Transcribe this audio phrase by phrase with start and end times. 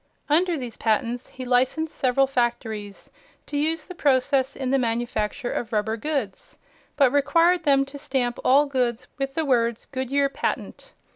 [0.29, 3.11] Under these patents he licensed several factories
[3.45, 6.57] to use the process in the manufacture of rubber goods,
[6.97, 10.93] but required them to stamp all goods with the words "Goodyear patent."